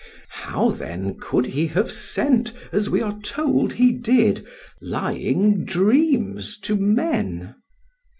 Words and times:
How 0.29 0.71
then 0.71 1.13
could 1.21 1.45
he 1.45 1.67
have 1.67 1.91
sent, 1.91 2.53
as 2.71 2.89
we 2.89 3.03
are 3.03 3.19
told 3.19 3.73
he 3.73 3.91
did, 3.91 4.43
lying 4.81 5.63
dreams 5.63 6.57
to 6.61 6.75
men? 6.75 7.53